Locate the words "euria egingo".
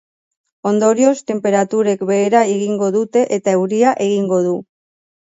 3.59-4.41